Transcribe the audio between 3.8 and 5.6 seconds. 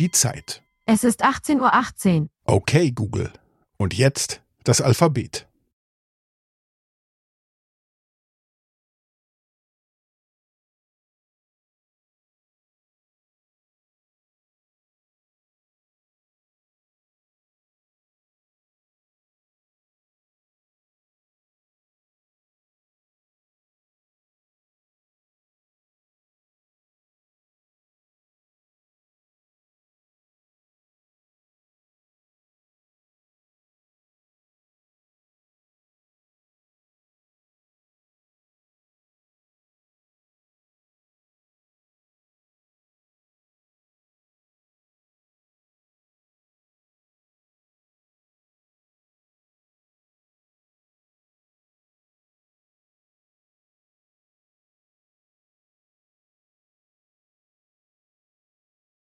jetzt das Alphabet.